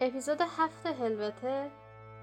[0.00, 1.70] اپیزود هفت هلوته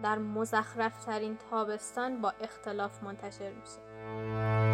[0.04, 4.64] در مزخرفترین تابستان با اختلاف منتشر میشه.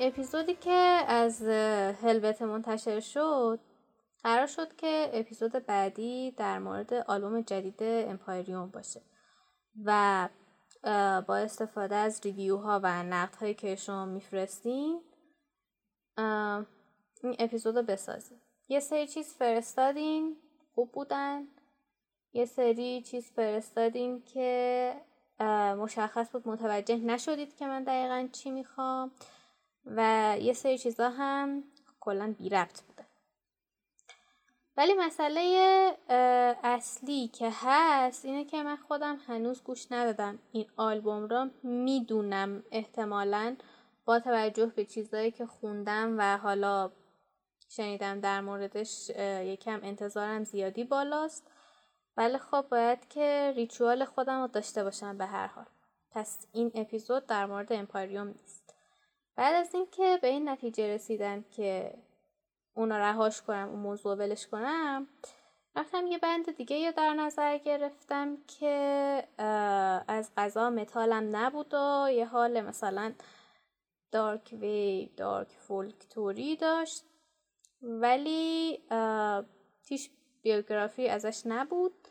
[0.00, 1.42] اپیزودی که از
[2.02, 3.60] هلوت منتشر شد
[4.22, 9.00] قرار شد که اپیزود بعدی در مورد آلبوم جدید امپایریوم باشه
[9.84, 10.28] و
[11.26, 15.00] با استفاده از ریویو ها و نقد هایی که شما میفرستین
[17.22, 20.36] این اپیزود رو بسازیم یه سری چیز فرستادین
[20.74, 21.42] خوب بودن.
[22.32, 24.94] یه سری چیز فرستادین که
[25.78, 29.10] مشخص بود متوجه نشدید که من دقیقا چی می‌خوام.
[29.86, 31.64] و یه سری چیزا هم
[32.00, 33.06] کلا بی ربط بوده.
[34.76, 35.42] ولی مسئله
[36.64, 40.38] اصلی که هست اینه که من خودم هنوز گوش ندادم.
[40.52, 43.56] این آلبوم را می‌دونم احتمالا
[44.04, 46.90] با توجه به چیزهایی که خوندم و حالا
[47.68, 49.10] شنیدم در موردش
[49.44, 51.50] یکم انتظارم زیادی بالاست.
[52.16, 55.66] ولی خب باید که ریچوال خودم رو داشته باشم به هر حال.
[56.10, 58.57] پس این اپیزود در مورد امپاریوم نیست.
[59.38, 61.94] بعد از اینکه به این نتیجه رسیدم که
[62.74, 65.08] اونا رهاش کنم اون موضوع ولش کنم
[65.76, 69.24] رفتم یه بند دیگه یا در نظر گرفتم که
[70.08, 73.12] از غذا متالم نبود و یه حال مثلا
[74.10, 77.04] دارک وی دارک فولک توری داشت.
[77.82, 78.78] ولی
[79.82, 80.10] تیش
[80.42, 82.08] بیوگرافی ازش نبود.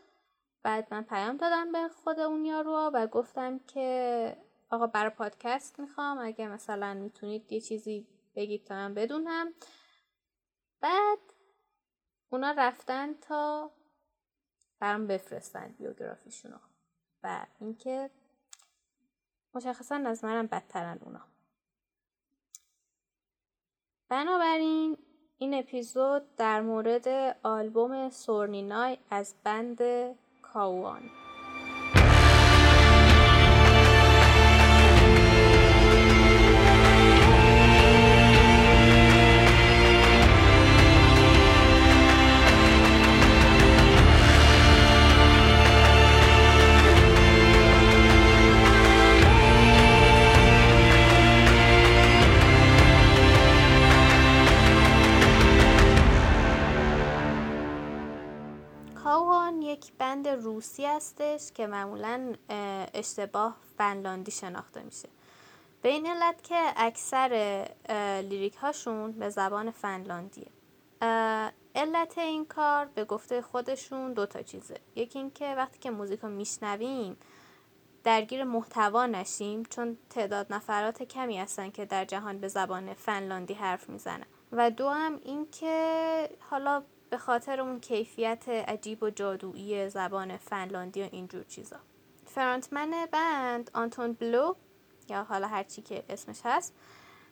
[0.63, 4.37] بعد من پیام دادم به خود اون یارو و گفتم که
[4.69, 9.53] آقا برای پادکست می‌خوام اگه مثلا می‌تونید یه چیزی بگید تا من بدونم.
[10.81, 11.19] بعد
[12.29, 13.72] اونا رفتن تا
[14.79, 16.57] برام بفرستن بیوگرافیشونو.
[17.23, 18.09] و اینکه
[19.53, 21.22] مشخصا از منم بدترن اونا.
[24.09, 24.97] بنابراین
[25.38, 27.07] این اپیزود در مورد
[27.44, 29.81] آلبوم سورنینای از بند
[30.41, 31.26] کاوان.
[61.57, 62.34] که معمولا
[62.94, 65.09] اشتباه فنلاندی شناخته میشه.
[65.81, 67.66] به این علت که اکثر
[68.29, 70.47] لیریک هاشون به زبان فنلاندیه.
[71.75, 74.78] علت این کار به گفته خودشون دو تا چیزه.
[74.96, 77.17] یکی اینکه وقتی که موزیک رو میشنویم
[78.03, 83.90] درگیر محتوا نشیم چون تعداد نفرات کمی هستن که در جهان به زبان فنلاندی حرف
[83.90, 84.26] می‌زنن.
[84.52, 91.09] و دو هم اینکه حالا به خاطر اون کیفیت عجیب و جادویی زبان فنلاندی و
[91.11, 91.77] اینجور چیزا.
[92.25, 94.53] فرانتمن بند آنتون بلو
[95.09, 96.73] یا حالا هرچی که اسمش هست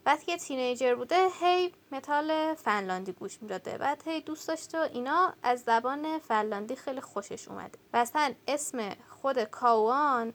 [0.06, 3.78] وقتی که تینیجر بوده هی متال فنلاندی گوش می‌داده.
[3.78, 7.80] بعد هی دوست داشته و اینا از زبان فنلاندی خیلی خوشش اومده.
[7.94, 10.34] و اصلا اسم خود کاوان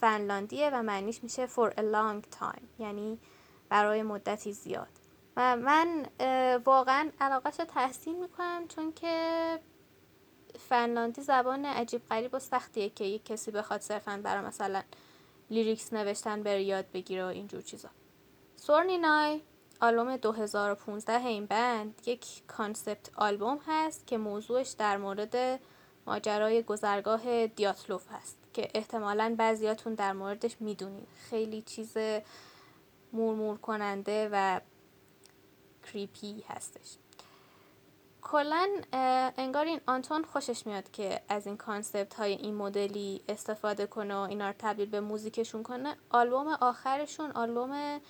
[0.00, 3.18] فنلاندیه و معنیش میشه for a long time یعنی
[3.68, 5.01] برای مدتی زیاد.
[5.36, 6.06] و من
[6.64, 9.58] واقعا علاقش رو تحسین می‌کنم چون که
[10.68, 14.82] فنلاندی زبان عجیب غریب و سختیه که یک کسی بخواد صرفا برای مثلا
[15.50, 17.88] lyrics نوشتن بره یاد بگیره و اینجور چیزا.
[18.56, 19.40] Sorni Nai
[19.80, 25.60] آلبوم 2015 این بند یک concept album هست که موضوعش در مورد
[26.06, 31.08] ماجرای گذرگاه دیاتلوف هست که احتمالا بعضیاتون در موردش می‌دونید.
[31.30, 31.96] خیلی چیز
[33.12, 34.60] مورمور کننده و
[35.82, 36.96] creepy هستش.
[38.22, 38.68] کلا
[39.36, 44.18] انگار این آنتون خوشش میاد که از این concept های این مدلی استفاده کنه و
[44.18, 45.96] اینا رو تبدیل به موزیکشون کنه.
[46.10, 48.00] آلبوم آخرشون آلبوم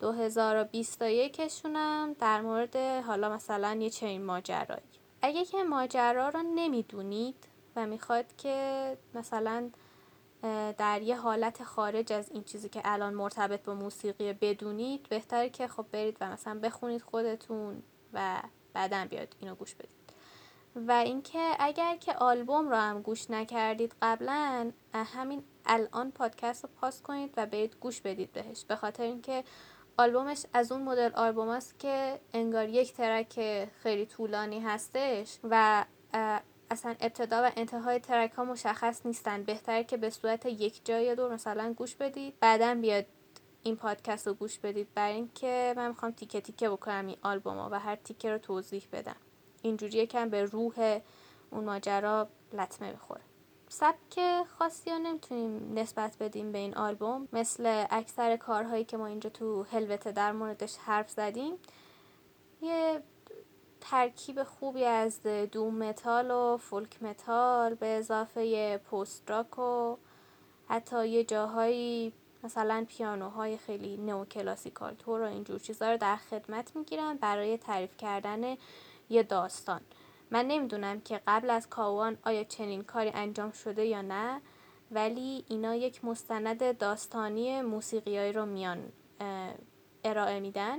[0.00, 4.82] 2021 شونم در مورد حالا مثلا یه چنین ماجرایی.
[5.22, 9.70] اگه که ماجرا رو نمی‌دونید و می‌خواد که مثلا
[10.78, 15.68] در یه حالت خارج از این چیزی که الان مرتبط با موسیقی بدونید بهتره که
[15.68, 17.82] خب برید و مثلا بخونید خودتون
[18.12, 18.42] و
[18.72, 19.98] بعدا بیاد اینو گوش بدید.
[20.76, 27.02] و اینکه اگر که آلبوم رو هم گوش نکردید قبلا همین الان پادکست رو پاس
[27.02, 28.64] کنید و برید گوش بدید بهش.
[28.64, 29.44] به خاطر اینکه
[29.98, 35.84] آلبومش از اون مدل آلبوم است که انگار یک ترک خیلی طولانی هستش و
[36.70, 39.42] اصلا ابتدا و انتهای ترک ها مشخص نیستن.
[39.42, 43.06] بهتره که به صورت یک جای دور مثلا گوش بدید بعدا بیاد
[43.62, 44.88] این پادکست رو گوش بدید.
[44.94, 48.88] برای اینکه من می‌خوام تیکه تیکه بکنم این آلبوم ها و هر تیکه رو توضیح
[48.92, 49.16] بدم.
[49.62, 51.00] اینجوری یکم به روح
[51.50, 53.20] اون ماجرا لطمه بخوره.
[53.68, 57.28] سبک خاصی رو نمی‌تونیم نسبت بدیم به این آلبوم.
[57.32, 61.54] مثل اکثر کارهایی که ما اینجا تو هلوته در موردش حرف زدیم
[62.62, 63.02] یه
[63.90, 69.96] ترکیب خوبی از doom metal و folk metal به اضافه post rock و
[70.68, 72.12] حتی یه جاهایی
[72.44, 78.56] مثلا پیانوهای خیلی neoclassical طور و اینجور چیزها رو در خدمت می‌گیرن برای تعریف کردن
[79.08, 79.80] یه داستان.
[80.30, 84.40] من نمی‌دونم که قبل از Kauan آیا چنین کاری انجام شده یا نه
[84.90, 88.92] ولی اینا یک مستند داستانی موسیقیایی رو میان
[90.04, 90.78] ارائه میدن.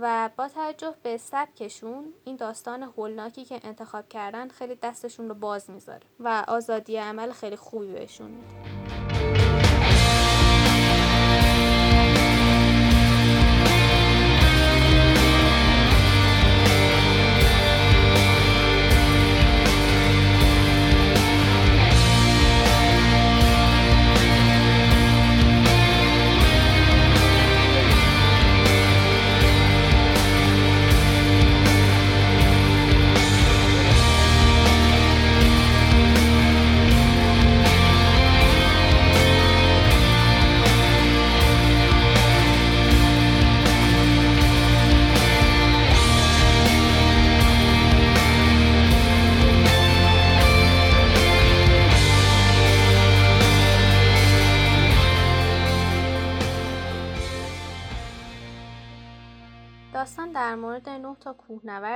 [0.00, 5.70] و با توجه به سبکشون این داستان هولناکی که انتخاب کردن خیلی دستشون رو باز
[5.70, 9.07] می‌ذاره و آزادی عمل خیلی خوبی بهشون میده.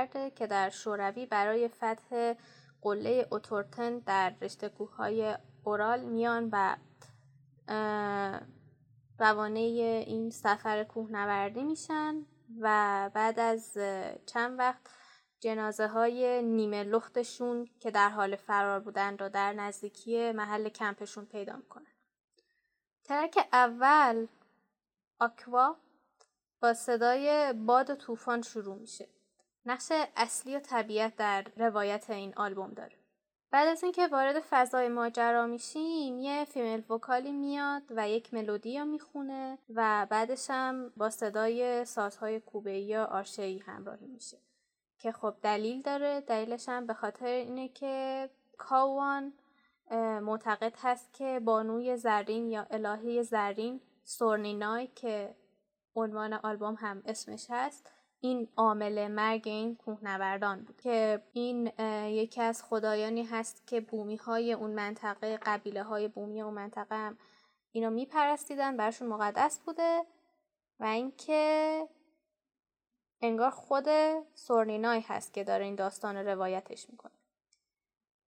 [0.05, 2.33] کوهنورده که در شوروی برای فتح
[2.81, 6.75] قله اوتورتن در رشته کوههای اورال میان و
[9.19, 9.59] روانه
[10.07, 12.25] این سفر کوهنوردی میشن
[12.59, 13.77] و بعد از
[14.25, 14.81] چند وقت
[15.39, 21.55] جنازه های نیمه لختشون که در حال فرار بودن را در نزدیکی محل کمپشون پیدا
[21.55, 21.93] می‌کنن
[23.03, 24.27] ترک اول
[25.19, 25.75] آکوا
[26.61, 29.12] با صدای باد و طوفان شروع میشه.
[29.65, 32.95] نقش اصلی و طبیعت در روایت این آلبوم داره.
[33.51, 38.85] بعد از اینکه وارد فضای ماجرا میشیم یه فیمیل وکالی میاد و یک ملودی رو
[38.85, 44.37] می‌خونه و بعدش هم با صدای سازهای کوبه یا آرشهی همراهی میشه
[44.99, 49.33] که خب دلیل داره دلیلش هم به خاطر اینه که کاوان
[50.21, 55.35] معتقد هست که بانوی زرین یا الهه زرین سورنینای که
[55.95, 57.92] عنوان آلبوم هم اسمش هست
[58.23, 61.71] این عامل مرگ این کوهنوردان بود که این
[62.07, 67.17] یکی از خدایانی هست که بومی های اون منطقه قبیله های بومی اون منطقه هم
[67.71, 70.05] اینو میپرستیدن برشون مقدس بوده
[70.79, 71.87] و اینکه
[73.21, 73.85] انگار خود
[74.35, 77.11] سورنینای هست که داره این داستان روایتش می‌کنه.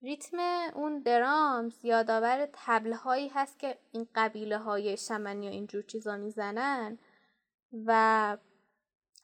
[0.03, 0.39] ریتم
[0.75, 6.99] اون درامز یادآور تبلهایی هست که این قبیله های شمنی و اینجور چیزا می‌زنن
[7.87, 8.37] و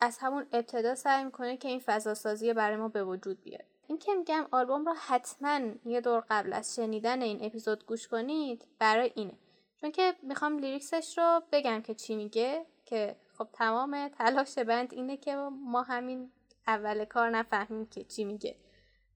[0.00, 3.98] از همون ابتدا سعی می‌کنه که این فضا سازی برای ما به وجود بیاد این
[3.98, 9.12] که میگم آلبوم رو حتما یه دور قبل از شنیدن این اپیزود گوش کنید برای
[9.14, 9.38] اینه.
[9.80, 15.16] چون که می‌خوام لیریکسش رو بگم که چی میگه که خب تمام تلاش بند اینه
[15.16, 16.32] که ما همین
[16.66, 18.56] اول کار نفهمیم که چی میگه.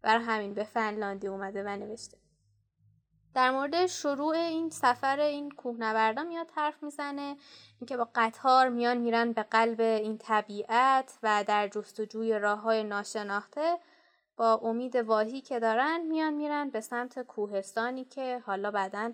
[0.02, 2.18] برای همین به فنلاندی اومده و نوشته.
[3.34, 7.36] در مورد شروع این سفر این کوهنوردا میاد حرف می‌زنه
[7.80, 13.78] اینکه با قطار میان میرن به قلب این طبیعت و در جستجوی راه های ناشناخته
[14.36, 19.12] با امید واهی که دارن میان میرن به سمت کوهستانی که حالا بعدا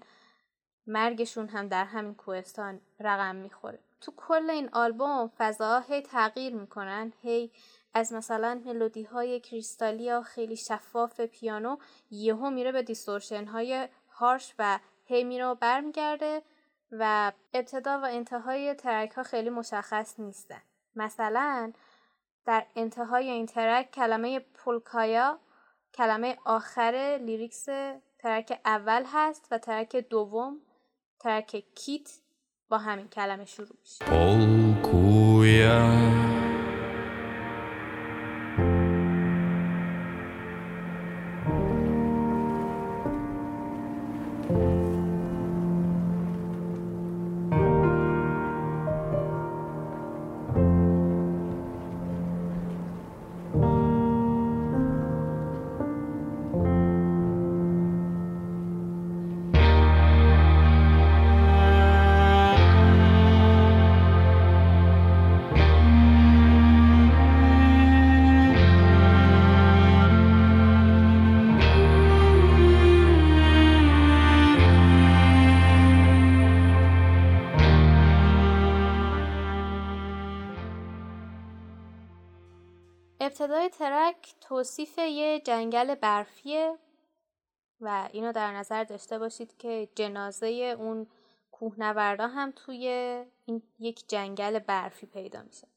[0.86, 3.78] مرگشون هم در همین کوهستان رقم می‌خوره.
[4.00, 7.50] تو کل این آلبوم فضاها هی تغییر می‌کنن هی
[7.94, 11.76] از مثلا ملودی های کریستالی یا خیلی شفاف پیانو
[12.10, 13.88] یهو میره به distortion های
[14.20, 16.42] harsh و هی میره و برمیگرده
[16.92, 20.62] و ابتدا و انتهای track ها خیلی مشخص نیستن.
[20.96, 21.72] مثلا
[22.46, 25.38] در انتهای این track کلمه پولکایا
[25.94, 27.66] کلمه آخر lyrics
[28.18, 30.60] track اول هست و track دوم
[31.20, 32.10] track کیت
[32.68, 34.04] با همین کلمه شروع میشه.
[83.40, 86.78] ابتدای ترک توصیف یه جنگل برفیه
[87.80, 90.46] و اینو در نظر داشته باشید که جنازه
[90.78, 91.06] اون
[91.50, 92.86] کوهنوردا هم توی
[93.44, 95.68] این یک جنگل برفی پیدا میشه.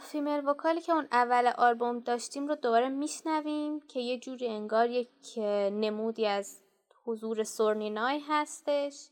[0.00, 5.38] فیمل وکالی که اون اول آلبوم داشتیم رو دوباره میشنویم که یه جوری انگار یک
[5.72, 6.62] نمودی از
[7.04, 9.08] حضور سورنینای هستش.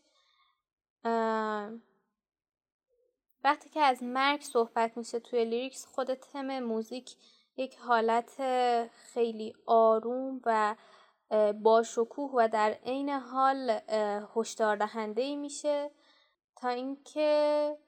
[3.45, 7.17] وقتی که از مرگ صحبت میشه توی lyrics خود تم موزیک
[7.57, 8.33] یک حالت
[8.89, 10.77] خیلی آروم و
[11.63, 13.81] با شکوه و در عین حال
[14.37, 15.91] هشدار دهنده ای میشه
[16.57, 17.79] تا اینکه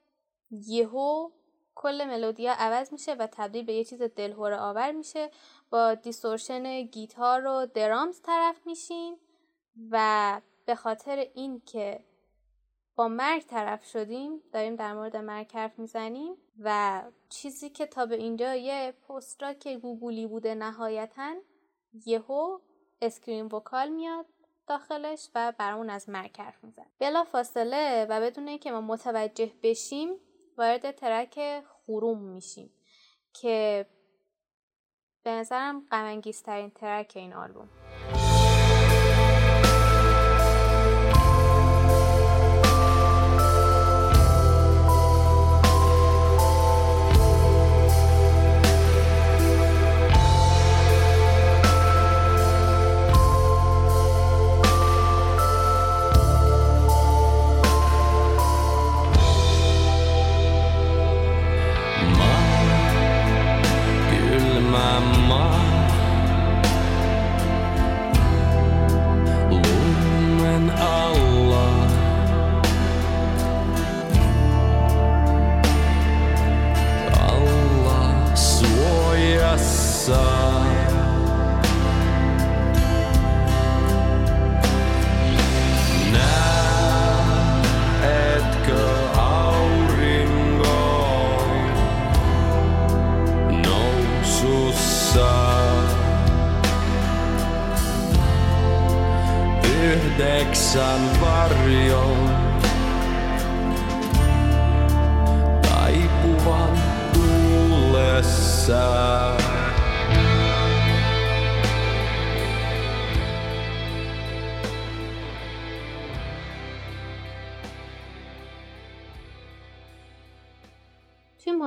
[0.51, 1.29] یهو
[1.75, 5.31] کل ملودیا عوض میشه و تبدیل به یه چیز دلهره آور میشه.
[5.69, 9.17] با distortion گیتار و drums طرف میشین
[9.91, 12.03] و به خاطر اینکه
[12.97, 18.15] با مرگ طرف شدیم داریم در مورد مرگ حرف می‌زنیم و چیزی که تا به
[18.15, 21.35] اینجا یه post rock گوگولی بوده نهایتا
[22.05, 22.59] یهو
[23.01, 24.25] scream vocal میاد
[24.67, 30.09] داخلش و برامون از مرگ حرف میزنه بلافاصله و بدون اینکه ما متوجه بشیم
[30.57, 32.73] وارد track خروم میشیم
[33.33, 33.85] که
[35.23, 37.69] به نظرم غم‌انگیزترین track این آلبوم.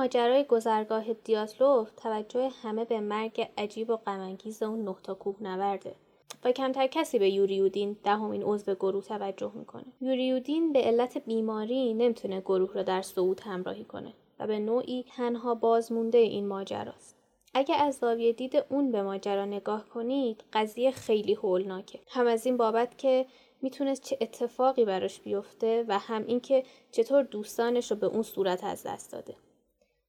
[0.01, 5.95] ماجرای گذرگاه دیاسلوف توجه همه به مرگ عجیب و غمانگیز اون نقطه کوه نورده
[6.43, 9.85] و کمتر کسی به یوریودین دهمین عضو گروه توجه می‌کنه.
[10.01, 15.55] یوریودین به علت بیماری نمی‌تونه گروه را در صعود همراهی کنه و به نوعی تنها
[15.55, 17.17] بازمونده این ماجراست.
[17.53, 21.99] اگه از زاویه دید اون به ماجرا نگاه کنید قضیه خیلی هولناکه.
[22.07, 23.25] هم از این بابت که
[23.61, 28.83] می‌تونست چه اتفاقی براش بیفته و هم اینکه چطور دوستانش رو به اون صورت از
[28.83, 29.35] دست داده.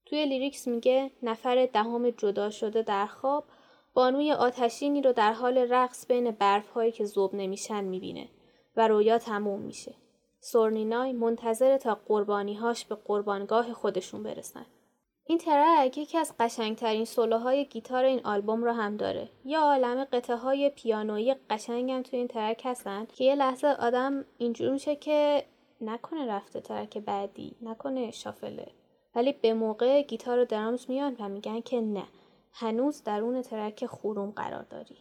[0.07, 3.45] توی lyrics میگه نفر دهم جدا شده در خواب
[3.95, 8.29] بانوی آتشینی رو در حال رقص بین برف هایی که ذوب نمیشن می‌بینه
[8.77, 9.95] و رویا تموم میشه.
[10.41, 14.67] Sorni Nai منتظر تا قربانیهاش به قربانگاه خودشون برسن.
[15.25, 19.29] این track یکی از قشنگترین سولوهای گیتار این آلبوم رو هم داره.
[19.45, 24.71] یه عالم قطعه های پیانویی قشنگم تو این track هستن که یه لحظه آدم اینجور
[24.71, 25.45] میشه که
[25.81, 28.67] نکنه رفته ترک بعدی نکنه شافله
[29.15, 32.05] ولی به موقع گیتار و درامز میان و میگن که نه
[32.53, 34.99] هنوز درون ترک خوروم قرار داری.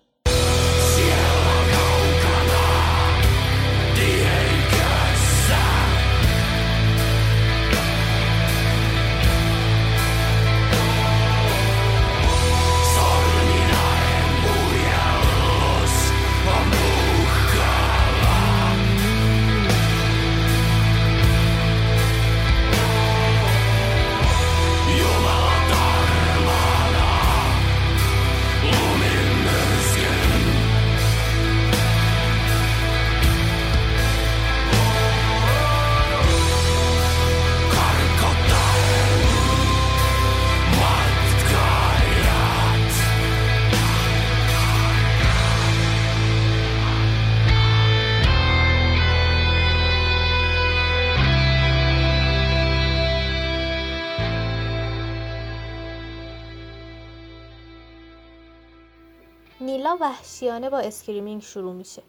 [60.52, 62.04] وحشیانه با screaming شروع میشه.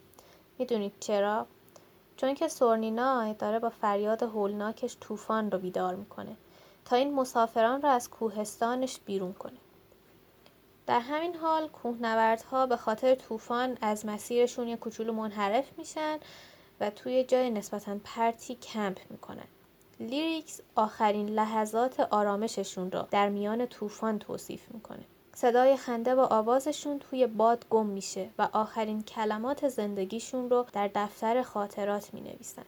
[0.59, 1.47] می‌دونید چرا؟
[2.17, 6.37] چون که Sorni Nai داره با فریاد هولناکش طوفان رو بیدار می‌کنه
[6.85, 9.59] تا این مسافران رو از کوهستانش بیرون کنه.
[10.87, 16.19] در همین حال کوهنوردها به خاطر طوفان از مسیرشون یه کوچولو منحرف میشن
[16.81, 19.49] و توی جای نسبتا پرتی کمپ می‌کنن.
[20.01, 25.05] lyrics آخرین لحظات آرامششون را در میان طوفان توصیف می‌کنه.
[25.35, 31.43] صدای خنده و آوازشون توی باد گم میشه و آخرین کلمات زندگیشون رو در دفتر
[31.43, 32.65] خاطرات می نویسن.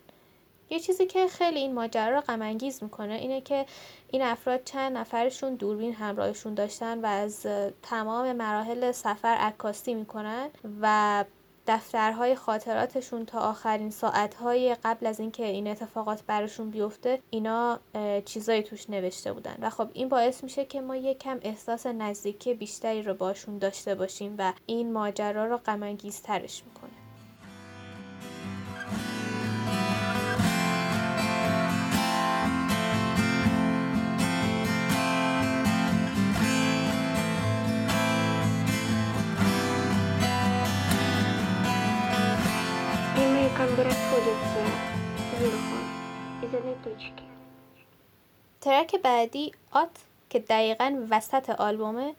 [0.71, 3.67] یه چیزی که خیلی این ماجرا رو غمانگیز می‌کنه اینه که
[4.11, 7.47] این افراد چند نفرشون دوربین همراهشون داشتن و از
[7.83, 10.49] تمام مراحل سفر عکاسی می‌کنن
[10.81, 11.25] و
[11.67, 17.81] دفترهای خاطراتشون تا آخرین ساعتهای قبل از اینکه این اتفاقات براشون بیفته اینا
[18.25, 19.57] چیزایی توش نوشته بودن.
[19.61, 23.95] و خب این باعث میشه که ما یک کم احساس نزدیکی بیشتری رو باشون داشته
[23.95, 26.84] باشیم و این ماجرا رو غمانگیزترش می‌کنه
[48.75, 49.91] ترک بعدی آت
[50.31, 52.15] که دقیقا وسط آلبومه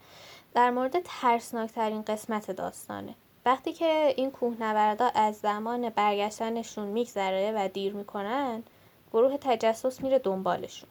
[0.54, 3.16] در مورد ترسناکترین قسمت داستانه.
[3.46, 8.64] وقتی که این کوهنوردا از زمان برگشتنشون میگذره و دیر می‌کنن
[9.14, 10.90] گروه تجسس میره دنبالشون.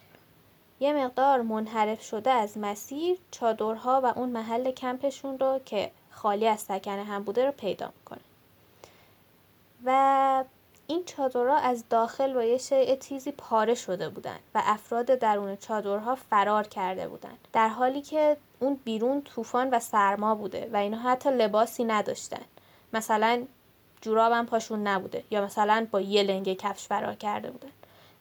[0.80, 6.60] یه مقدار منحرف شده از مسیر چادرها و اون محل کمپشون رو که خالی از
[6.60, 8.20] سکنه هم بوده رو پیدا می‌کنه.
[9.84, 10.44] و
[10.86, 16.14] این چادرها از داخل با یه شیء تیزی پاره شده بودند و افراد درون چادرها
[16.14, 21.30] فرار کرده بودند در حالی که اون بیرون طوفان و سرما بوده و اینا حتی
[21.30, 22.42] لباسی نداشتن.
[22.92, 23.44] مثلا
[24.00, 27.70] جورابم پاشون نبوده یا مثلا با یه لنگه کفش فرار کرده بودن.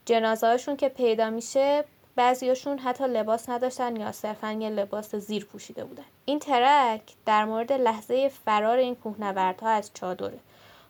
[0.05, 1.83] جنازهاشون که پیدا میشه
[2.15, 6.03] بعضیاشون حتی لباس نداشتن یا صرفا یه لباس زیر پوشیده بودن.
[6.25, 10.39] این ترک در مورد لحظه فرار این کوهنوردها از چادره.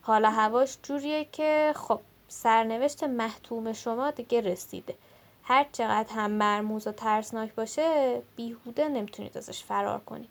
[0.05, 4.95] حالا هواش جوریه که خب سرنوشت محتوم شما دیگه رسیده.
[5.43, 10.29] هر چقدر هم مرموز و ترسناک باشه بیهوده نمی‌تونید ازش فرار کنید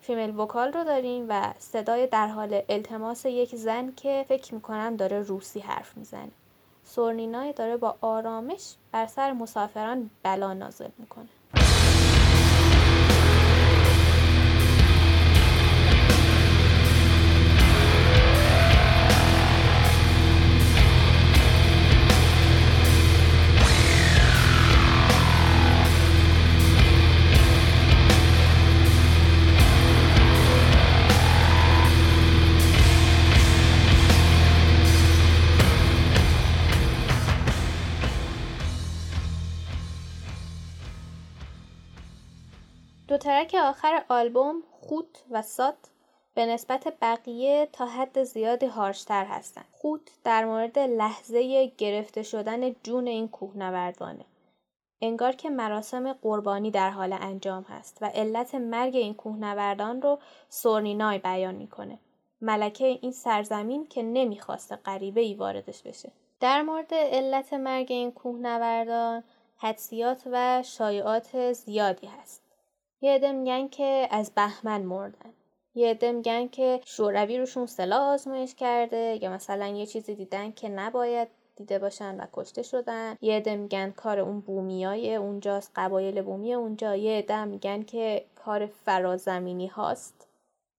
[0.00, 5.20] فیمیل وکال رو داریم و صدای در حال التماس یک زن که فکر می‌کنم داره
[5.20, 6.30] روسی حرف می‌زنه.
[6.84, 11.28] سورنینای داره با آرامش بر سر مسافران بلا نازل می‌کنه.
[43.44, 45.74] ترک آخر آلبوم خوت و سات
[46.34, 49.64] به نسبت بقیه تا حد زیادی هارشتر هستند.
[49.72, 54.24] خوت در مورد لحظه گرفته شدن جون این کوهنوردانه.
[55.02, 61.18] انگار که مراسم قربانی در حال انجام هست و علت مرگ این کوهنوردان رو سورنینای
[61.18, 61.98] بیان می‌کنه.
[62.40, 66.12] ملکه این سرزمین که نمی‌خواسته غریبه ای واردش بشه.
[66.40, 69.24] در مورد علت مرگ این کوهنوردان
[69.56, 72.43] حدسیات و شایعات زیادی هست.
[73.00, 75.32] یه عده میگن که از بهمن مردن.
[75.74, 80.68] یه عده میگن که شوروی روشون سلاح آزمایش کرده یا مثلا یه چیزی دیدن که
[80.68, 83.18] نباید دیده باشن و کشته شدن.
[83.20, 86.96] یه عده میگن کار اون بومیای اونجاست قبایل بومی اونجا.
[86.96, 90.28] یه عده میگن که کار فرازمینی هاست.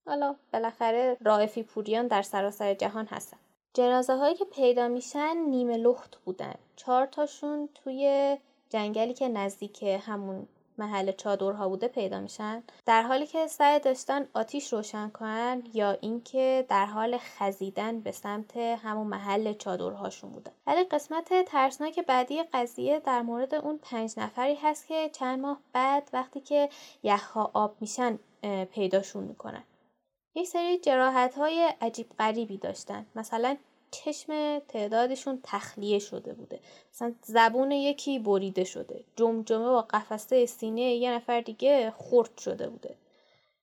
[0.07, 3.37] حالا بالاخره رائفی پوریان در سراسر جهان هستن.
[3.73, 6.55] جنازه هایی که پیدا میشن نیمه لخت بودن.
[6.75, 8.37] چهار تاشون توی
[8.69, 10.47] جنگلی که نزدیک همون
[10.77, 12.63] محل چادرها بوده پیدا میشن.
[12.85, 18.57] در حالی که سعی داشتن آتیش روشن کنن یا اینکه در حال خزیدن به سمت
[18.57, 24.87] همون محل چادرهاشون بودن ولی قسمت ترسناک بعدی قضیه در مورد اون پنج نفری هست
[24.87, 26.69] که چند ماه بعد وقتی که
[27.03, 28.19] یخها آب میشن
[28.71, 29.63] پیداشون می‌کنن.
[30.35, 33.05] یک سری جراحت های عجیب غریبی داشتن.
[33.15, 33.57] مثلا
[33.95, 36.59] چشم تعدادیشون تخلیه شده بوده.
[36.93, 39.03] مثلا زبون یکی بریده شده.
[39.15, 42.95] جمجمه با قفسه سینه یه نفر دیگه خرد شده بوده.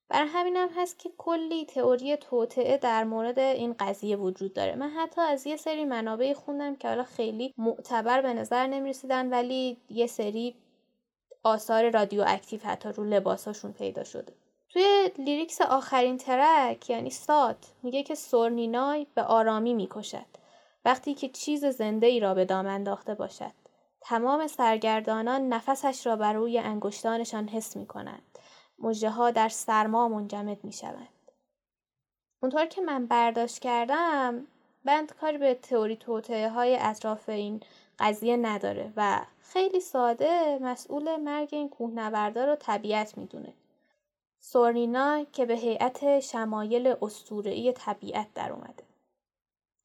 [0.09, 4.75] برای همین هم هست که کلی تئوری توطئه در مورد این قضیه وجود داره.
[4.75, 9.77] من حتی از یه سری منابعی خوندم که حالا خیلی معتبر به نظر نمی‌رسیدن ولی
[9.91, 10.55] یه سری
[11.43, 14.33] آثار رادیواکتیو حتی رو لباساشون پیدا شده.
[14.73, 20.27] توی lyrics آخرین track یعنی سات میگه که سورنینای به آرامی می‌کشد
[20.85, 23.53] وقتی که چیز زنده ای را به دام انداخته باشد
[24.01, 28.39] تمام سرگردانان نفسش را بر روی انگشتانشان حس می کنند.
[28.79, 31.09] مجه ها در سرما منجمد می شوند.
[32.43, 34.47] اونطور که من برداشت کردم
[34.85, 37.61] بند کاری به تئوری توطعه های اطراف این
[37.99, 43.53] قضیه نداره و خیلی ساده مسئول مرگ این کوهنوردا رو طبیعت می‌دونه.
[44.45, 48.85] سورنینا که به هیئت شمایل اسطوره‌ای طبیعت در اومده.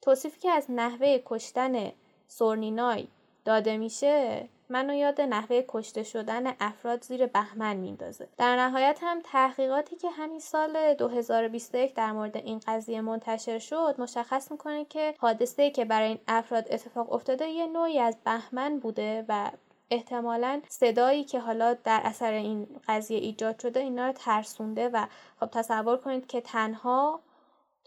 [0.02, 1.92] توصیفی که از نحوه کشتن
[2.28, 3.08] سورنینای
[3.44, 9.96] داده میشه منو یاد نحوه کشته شدن افراد زیر بهمن میندازه در نهایت هم تحقیقاتی
[9.96, 15.84] که همین سال 2021 در مورد این قضیه منتشر شد مشخص می‌کنه که حادثه که
[15.84, 19.50] برای این افراد اتفاق افتاده یه نوعی از بهمن بوده و
[19.90, 25.06] احتمالا صدایی که حالا در اثر این قضیه ایجاد شده اینا رو ترسونده و
[25.40, 27.20] خب تصور کنید که تنها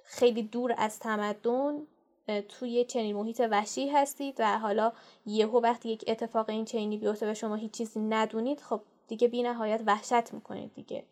[0.03, 1.87] خیلی دور از تمدن
[2.49, 4.91] توی چنین محیط وحشی هستید و حالا
[5.25, 9.43] یهو وقتی یک اتفاق این چنینی بیفته به شما هیچ چیزی ندونید خب دیگه بی
[9.43, 11.03] نهایت وحشت می‌کنید دیگه.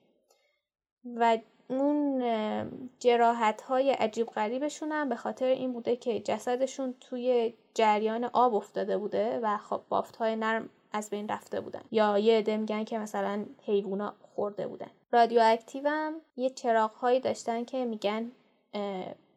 [1.16, 1.38] و
[1.70, 2.24] اون
[3.00, 8.98] جراحت های عجیب غریبشون هم به خاطر این بوده که جسدشون توی جریان آب افتاده
[8.98, 11.82] بوده و خب بافت های نرم از بین رفته بودن.
[11.92, 14.90] یا یه عده میگن که مثلا حیوونا خورده بودن.
[15.12, 18.32] رادیواکتیو هم یه چراغ هایی داشتن که میگن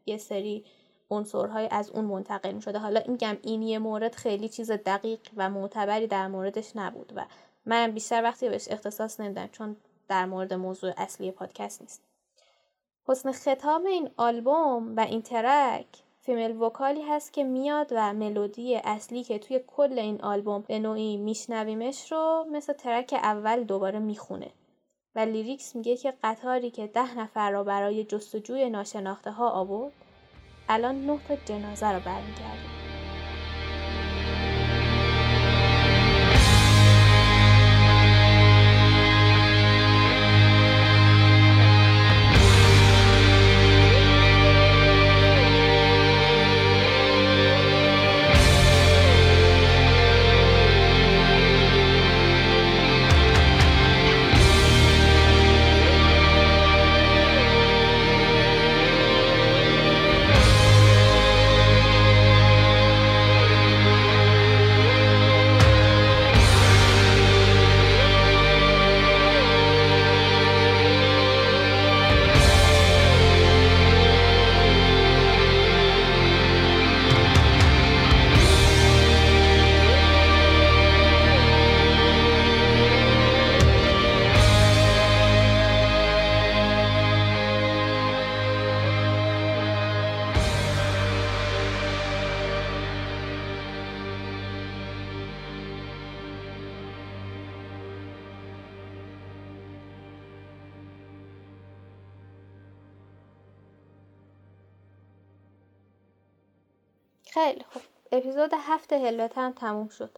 [0.06, 0.64] یه سری
[1.10, 6.06] عنصرهای از اون منتقل شده حالا این این یه مورد خیلی چیز دقیق و معتبری
[6.06, 7.26] در موردش نبود و
[7.66, 9.76] من بیشتر وقتی بهش اختصاص نمیدم چون
[10.08, 12.02] در مورد موضوع اصلی پادکست نیست.
[13.08, 19.24] حسن ختام این آلبوم و این ترک فیمل وکالی هست که میاد و ملودی اصلی
[19.24, 24.50] که توی کل این آلبوم به نوعی میشنویمش رو مثل ترک اول دوباره می‌خونه.
[25.14, 29.92] و لیریکس میگه که قطاری که ده نفر را برای جستجوی ناشناخته ها آورد
[30.68, 32.81] الان نه تا جنازه رو برمیگرده
[107.34, 107.82] خیلی خوب.
[108.12, 110.10] اپیزود هفت هلوت هم تموم شد.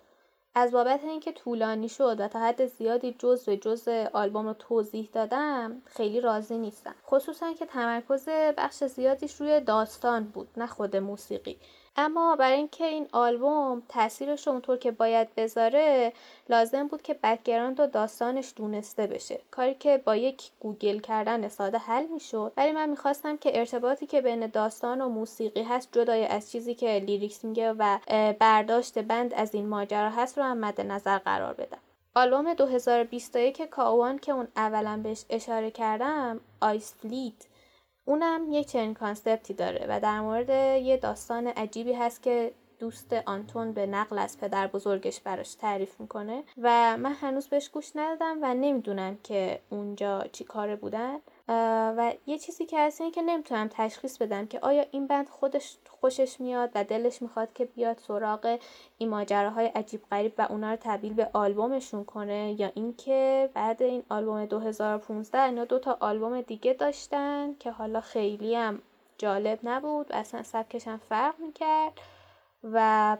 [0.54, 5.82] از بابت اینکه طولانی شد و تا حد زیادی جزء جزء آلبوم رو توضیح دادم
[5.86, 6.94] خیلی راضی نیستم.
[7.06, 11.58] خصوصا که تمرکز بخش زیادیش روی داستان بود نه خود موسیقی.
[11.96, 16.12] اما برای اینکه این آلبوم تاثیرش رو اونطور که باید بذاره
[16.48, 19.40] لازم بود که background و داستانش دونسته بشه.
[19.50, 22.52] کاری که با یک گوگل کردن ساده حل می‌شد.
[22.56, 27.02] ولی من می‌خواستم که ارتباطی که بین داستان و موسیقی هست جدای از چیزی که
[27.06, 27.98] lyrics میگه و
[28.40, 31.78] برداشت band از این ماجرا هست رو هم مد نظر قرار بدم.
[32.14, 36.94] آلبوم 2021 Kauan که اون اولا بهش اشاره کردم Ice
[38.04, 40.48] اونم یک چنین concept ی داره و در مورد
[40.82, 46.42] یه داستان عجیبی هست که دوست آنتون به نقل از پدر بزرگش براش تعریف می‌کنه.
[46.62, 51.18] و من هنوز بهش گوش ندادم و نمی‌دونم که اونجا چی کاره بودن.
[51.48, 56.40] و یه چیزی که هست که نمی‌تونم تشخیص بدم که آیا این band خودش خوشش
[56.40, 58.58] میاد و دلش می‌خواد که بیاد سراغ
[58.98, 64.02] این ماجراهای عجیب غریب و اونا رو تبدیل به آلبومشون کنه یا اینکه بعد این
[64.08, 68.82] آلبوم 2015 اینا دو تا آلبوم دیگه داشتن که حالا خیلی هم
[69.18, 72.00] جالب نبود و اصلا سبکش هم فرق می‌کرد
[72.64, 73.16] و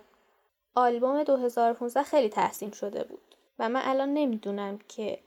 [0.74, 3.34] آلبوم 2015 خیلی تحسین شده بود.
[3.58, 5.18] و من الان نمی‌دونم که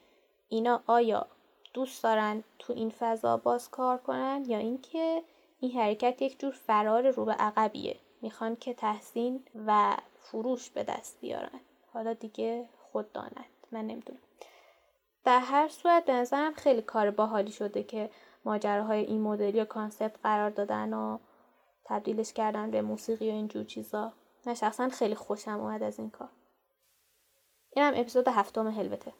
[0.49, 1.27] اینا آیا
[1.73, 5.23] دوست دارن تو این فضا باز کار کنن یا اینکه
[5.59, 7.97] این حرکت یک جور فرار رو به عقبیه.
[8.21, 11.59] می‌خوان که تحسین و فروش به دست بیارن.
[11.93, 14.19] حالا دیگه خود داند من نمی‌دونم.
[15.23, 18.09] در هر صورت به نظرم خیلی کار باحالی شده که
[18.45, 21.17] ماجراهای این مدلی و کانسپت قرار دادن و
[21.85, 24.13] تبدیلش کردن به موسیقی و اینجور چیزا.
[24.45, 26.29] من شخصا خیلی خوشم اومد از این کار.
[27.75, 29.13] اینم اپیزود هفتم هلوته.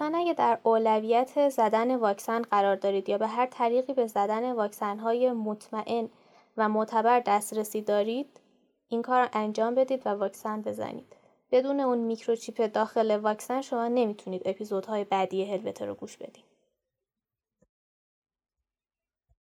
[0.00, 4.98] لطفا اگه در اولویت زدن واکسن قرار دارید یا به هر طریقی به زدن واکسن
[4.98, 6.08] های مطمئن
[6.56, 8.40] و معتبر دسترسی دارید
[8.88, 11.16] این کار انجام بدید و واکسن بزنید.
[11.52, 16.49] بدون اون میکروچیپ داخل واکسن شما نمی‌تونید اپیزودهای بعدی هلوته رو گوش بدید